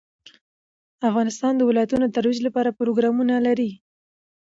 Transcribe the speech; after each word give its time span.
افغانستان 1.09 1.53
د 1.55 1.61
ولایتونو 1.69 2.03
د 2.07 2.11
ترویج 2.17 2.39
لپاره 2.47 2.75
پروګرامونه 2.79 3.35
لري. 3.47 3.71